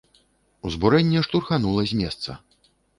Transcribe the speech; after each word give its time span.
Узбурэнне 0.69 1.21
штурханула 1.29 1.81
з 1.95 2.01
месца. 2.05 2.31